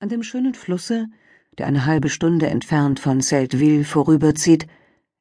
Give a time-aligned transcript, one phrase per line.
[0.00, 1.06] An dem schönen Flusse,
[1.56, 4.66] der eine halbe Stunde entfernt von Seldwyl vorüberzieht,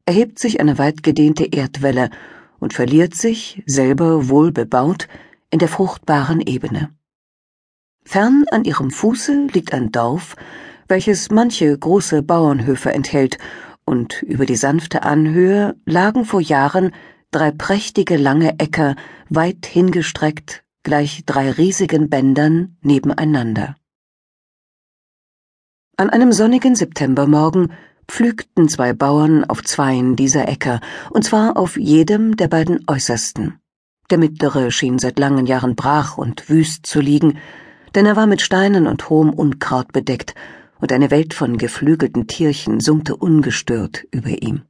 [0.05, 2.09] erhebt sich eine weitgedehnte Erdwelle
[2.59, 5.07] und verliert sich, selber wohl bebaut,
[5.51, 6.89] in der fruchtbaren Ebene.
[8.03, 10.35] Fern an ihrem Fuße liegt ein Dorf,
[10.87, 13.37] welches manche große Bauernhöfe enthält,
[13.85, 16.91] und über die sanfte Anhöhe lagen vor Jahren
[17.31, 18.95] drei prächtige lange Äcker
[19.29, 23.75] weit hingestreckt, gleich drei riesigen Bändern nebeneinander.
[25.95, 27.71] An einem sonnigen Septembermorgen
[28.07, 30.81] pflügten zwei Bauern auf zweien dieser Äcker,
[31.11, 33.59] und zwar auf jedem der beiden äußersten.
[34.09, 37.37] Der mittlere schien seit langen Jahren brach und wüst zu liegen,
[37.93, 40.33] denn er war mit Steinen und hohem Unkraut bedeckt,
[40.79, 44.63] und eine Welt von geflügelten Tierchen summte ungestört über ihm.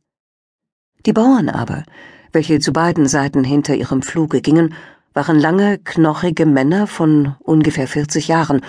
[1.05, 1.85] Die Bauern aber,
[2.34, 4.76] welche zu beiden Seiten hinter ihrem Pfluge gingen,
[5.13, 8.62] waren lange, knochige Männer von ungefähr vierzig Jahren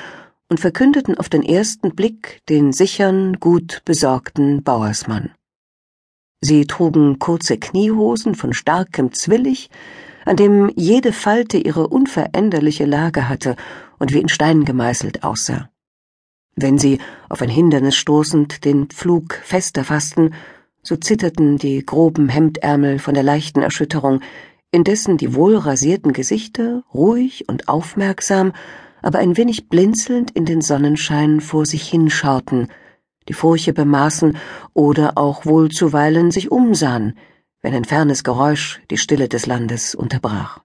[0.48, 5.32] und verkündeten auf den ersten Blick den sichern, gut besorgten Bauersmann.
[6.41, 9.71] Sie trugen kurze Kniehosen von starkem Zwillig,
[10.24, 13.57] an dem jede Falte ihre unveränderliche Lage hatte
[13.99, 15.71] und wie in Stein gemeißelt aussah.
[16.57, 20.35] Wenn sie, auf ein Hindernis stoßend, den Pflug fester fassten,
[20.83, 24.21] so zitterten die groben Hemdärmel von der leichten Erschütterung,
[24.71, 28.52] indessen die wohlrasierten Gesichter ruhig und aufmerksam
[29.05, 32.69] aber ein wenig blinzelnd in den Sonnenschein vor sich hinschauten,
[33.29, 34.38] die Furche bemaßen
[34.73, 37.19] oder auch wohl zuweilen sich umsahen,
[37.61, 40.61] wenn ein fernes Geräusch die Stille des Landes unterbrach.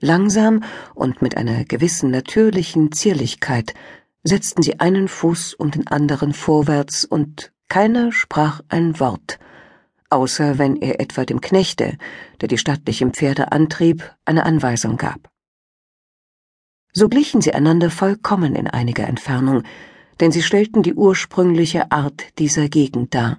[0.00, 0.62] Langsam
[0.94, 3.74] und mit einer gewissen natürlichen Zierlichkeit
[4.22, 9.40] setzten sie einen Fuß um den anderen vorwärts, und keiner sprach ein Wort,
[10.08, 11.98] außer wenn er etwa dem Knechte,
[12.40, 15.27] der die stattlichen Pferde antrieb, eine Anweisung gab.
[16.98, 19.62] So glichen sie einander vollkommen in einiger Entfernung,
[20.18, 23.38] denn sie stellten die ursprüngliche Art dieser Gegend dar,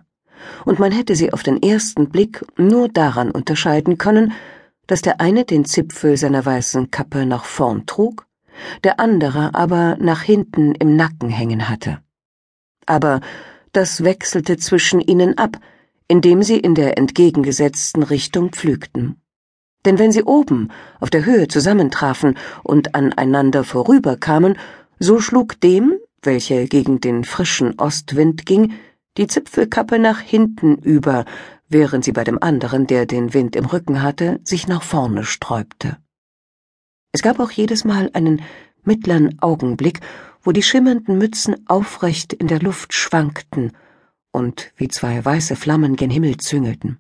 [0.64, 4.32] und man hätte sie auf den ersten Blick nur daran unterscheiden können,
[4.88, 8.28] dass der eine den Zipfel seiner weißen Kappe nach vorn trug,
[8.86, 12.00] der andere aber nach hinten im Nacken hängen hatte.
[12.86, 13.20] Aber
[13.74, 15.58] das wechselte zwischen ihnen ab,
[16.08, 19.20] indem sie in der entgegengesetzten Richtung pflügten.
[19.86, 20.70] Denn wenn sie oben
[21.00, 24.58] auf der Höhe zusammentrafen und aneinander vorüberkamen,
[25.00, 28.74] so schlug dem, welcher gegen den frischen Ostwind ging,
[29.18, 31.26] die Zipfelkappe nach hinten über,
[31.70, 35.98] während sie bei dem anderen, der den Wind im Rücken hatte, sich nach vorne sträubte.
[37.12, 38.42] Es gab auch jedes Mal einen
[38.84, 40.00] mittleren Augenblick,
[40.42, 43.74] wo die schimmernden Mützen aufrecht in der Luft schwankten
[44.32, 47.00] und wie zwei weiße Flammen gen Himmel züngelten.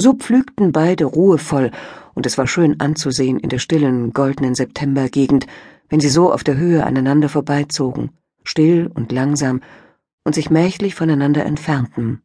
[0.00, 1.72] So pflügten beide ruhevoll,
[2.14, 5.48] und es war schön anzusehen in der stillen, goldenen Septembergegend,
[5.88, 8.10] wenn sie so auf der Höhe aneinander vorbeizogen,
[8.44, 9.60] still und langsam,
[10.22, 12.22] und sich mächtig voneinander entfernten,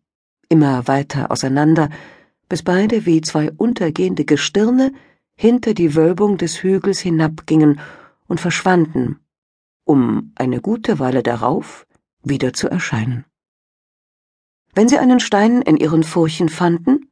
[0.50, 1.90] immer weiter auseinander,
[2.48, 4.94] bis beide wie zwei untergehende Gestirne
[5.36, 7.80] hinter die Wölbung des Hügels hinabgingen
[8.28, 9.20] und verschwanden,
[9.84, 11.88] um eine gute Weile darauf
[12.22, 13.26] wieder zu erscheinen.
[14.76, 17.08] Wenn sie einen Stein in ihren Furchen fanden,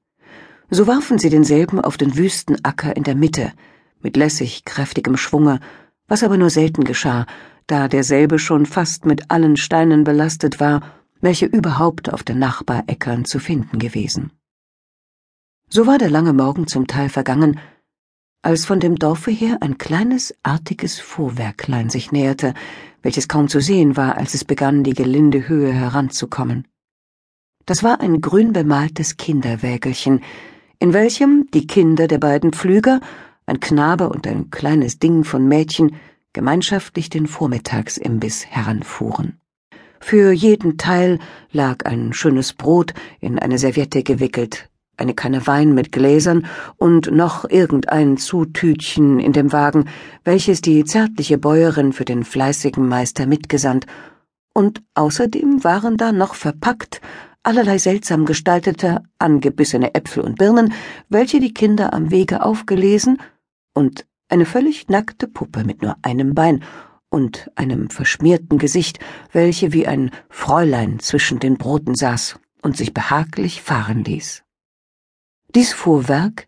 [0.72, 3.52] so warfen sie denselben auf den wüsten Acker in der Mitte,
[4.02, 5.60] mit lässig kräftigem Schwunge,
[6.08, 7.26] was aber nur selten geschah,
[7.68, 10.82] da derselbe schon fast mit allen Steinen belastet war,
[11.20, 14.32] welche überhaupt auf den Nachbaräckern zu finden gewesen.
[15.70, 17.60] So war der lange Morgen zum Teil vergangen,
[18.42, 22.54] als von dem Dorfe her ein kleines, artiges Fuhrwerklein sich näherte,
[23.04, 26.66] welches kaum zu sehen war, als es begann, die gelinde Höhe heranzukommen.
[27.66, 30.22] Das war ein grün bemaltes Kinderwägelchen,
[30.82, 33.02] in welchem die Kinder der beiden Pflüger,
[33.46, 35.96] ein Knabe und ein kleines Ding von Mädchen,
[36.34, 39.40] gemeinschaftlich den Vormittagsimbiss heranfuhren.
[40.00, 41.20] Für jeden Teil
[41.52, 46.48] lag ein schönes Brot in eine Serviette gewickelt, eine Kanne Wein mit Gläsern
[46.78, 49.86] und noch irgendein Zutütchen in dem Wagen,
[50.24, 53.86] welches die zärtliche Bäuerin für den fleißigen Meister mitgesandt,
[54.54, 57.02] und außerdem waren da noch verpackt
[57.44, 60.74] allerlei seltsam gestaltete, angebissene Äpfel und Birnen,
[61.10, 63.18] welche die Kinder am Wege aufgelesen,
[63.74, 66.64] und eine völlig nackte Puppe mit nur einem Bein
[67.10, 69.00] und einem verschmierten Gesicht,
[69.32, 74.44] welche wie ein Fräulein zwischen den Broten saß und sich behaglich fahren ließ.
[75.54, 76.48] Dies Fuhrwerk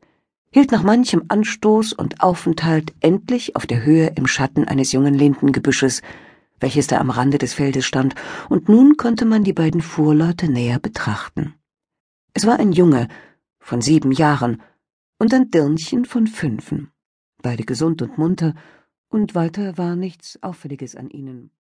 [0.52, 6.02] hielt nach manchem Anstoß und Aufenthalt endlich auf der Höhe im Schatten eines jungen Lindengebüsches,
[6.64, 8.16] welches da am Rande des Feldes stand,
[8.50, 11.54] und nun konnte man die beiden Fuhrleute näher betrachten.
[12.34, 13.10] Es war ein Junge
[13.60, 14.62] von sieben Jahren
[15.20, 16.90] und ein Dirnchen von fünfen,
[17.42, 18.56] beide gesund und munter,
[19.10, 21.52] und weiter war nichts Auffälliges an ihnen.